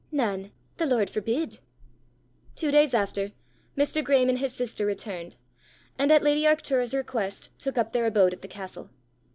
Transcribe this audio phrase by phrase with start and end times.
[0.11, 0.51] "Nane.
[0.77, 1.59] The Lord forbid!"
[2.55, 3.33] Two days after,
[3.77, 4.03] Mr.
[4.03, 5.35] Graeme and his sister returned,
[5.95, 8.89] and at lady Arctura's request took up their abode at the castle.